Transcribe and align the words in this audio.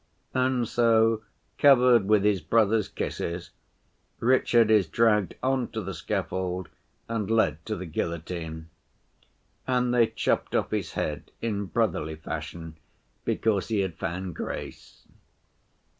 And 0.33 0.67
so, 0.67 1.21
covered 1.59 2.07
with 2.07 2.23
his 2.23 2.41
brothers' 2.41 2.87
kisses, 2.87 3.51
Richard 4.19 4.71
is 4.71 4.87
dragged 4.87 5.35
on 5.43 5.67
to 5.73 5.81
the 5.83 5.93
scaffold, 5.93 6.69
and 7.07 7.29
led 7.29 7.63
to 7.67 7.75
the 7.75 7.85
guillotine. 7.85 8.69
And 9.67 9.93
they 9.93 10.07
chopped 10.07 10.55
off 10.55 10.71
his 10.71 10.93
head 10.93 11.29
in 11.39 11.65
brotherly 11.67 12.15
fashion, 12.15 12.77
because 13.25 13.67
he 13.67 13.81
had 13.81 13.93
found 13.93 14.35
grace. 14.35 15.05